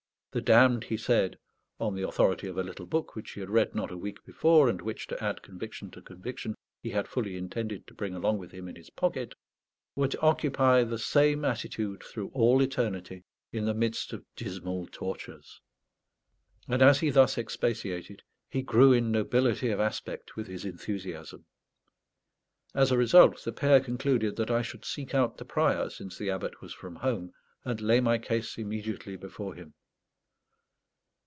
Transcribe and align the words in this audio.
The 0.33 0.39
damned, 0.39 0.85
he 0.85 0.95
said 0.95 1.37
on 1.77 1.93
the 1.93 2.07
authority 2.07 2.47
of 2.47 2.57
a 2.57 2.63
little 2.63 2.85
book 2.85 3.17
which 3.17 3.31
he 3.31 3.41
had 3.41 3.49
read 3.49 3.75
not 3.75 3.91
a 3.91 3.97
week 3.97 4.23
before, 4.23 4.69
and 4.69 4.81
which, 4.81 5.05
to 5.07 5.21
add 5.21 5.41
conviction 5.41 5.91
to 5.91 6.01
conviction, 6.01 6.55
he 6.81 6.91
had 6.91 7.09
fully 7.09 7.35
intended 7.35 7.85
to 7.87 7.93
bring 7.93 8.15
along 8.15 8.37
with 8.37 8.53
him 8.53 8.69
in 8.69 8.77
his 8.77 8.89
pocket 8.89 9.35
were 9.93 10.07
to 10.07 10.21
occupy 10.21 10.85
the 10.85 10.97
same 10.97 11.43
attitude 11.43 12.01
through 12.01 12.29
all 12.29 12.61
eternity 12.61 13.25
in 13.51 13.65
the 13.65 13.73
midst 13.73 14.13
of 14.13 14.23
dismal 14.37 14.87
tortures. 14.87 15.59
And 16.65 16.81
as 16.81 17.01
he 17.01 17.09
thus 17.09 17.37
expatiated, 17.37 18.23
he 18.49 18.61
grew 18.61 18.93
in 18.93 19.11
nobility 19.11 19.69
of 19.69 19.81
aspect 19.81 20.37
with 20.37 20.47
his 20.47 20.63
enthusiasm. 20.63 21.45
As 22.73 22.89
a 22.89 22.97
result 22.97 23.43
the 23.43 23.51
pair 23.51 23.81
concluded 23.81 24.37
that 24.37 24.49
I 24.49 24.61
should 24.61 24.85
seek 24.85 25.13
out 25.13 25.39
the 25.39 25.43
Prior, 25.43 25.89
since 25.89 26.17
the 26.17 26.29
Abbot 26.29 26.61
was 26.61 26.73
from 26.73 26.95
home, 26.95 27.33
and 27.65 27.81
lay 27.81 27.99
my 27.99 28.17
case 28.17 28.57
immediately 28.57 29.17
before 29.17 29.55
him. 29.55 29.73